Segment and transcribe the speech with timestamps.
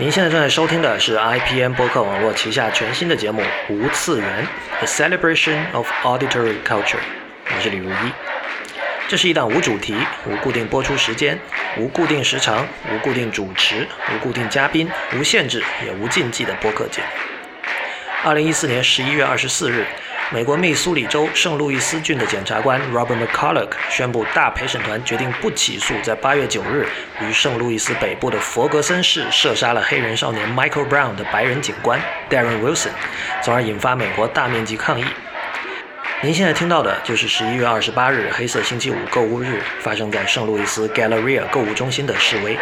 [0.00, 4.46] 您现在正在收听的是 IPN 播客网络旗下全新的节目《无次元
[4.80, 6.84] A Celebration of Auditory Culture》，
[7.52, 8.12] 我是李如一。
[9.08, 11.36] 这是一档无主题、无固定播出时间、
[11.76, 13.84] 无固定时长、无固定主持、
[14.14, 17.08] 无固定嘉宾、无限制也无禁忌的播客节目。
[18.22, 19.84] 二零一四年十一月二十四日。
[20.30, 26.86] 美国密苏里州圣路易斯郡的检察官 Robert McCulloch 宣布，大陪审团决定不起诉在8月9日
[27.22, 31.98] 于圣路易斯北部的佛格森市射杀了黑人少年 Michael Brown 的白人警官
[32.28, 32.90] Darren Wilson，
[33.42, 35.04] 从而引发美国大面积抗议。
[36.20, 42.58] 您现在听到的就是11月28日黑色星期五购物日发生在圣路易斯 Galleria 购物中心的示威。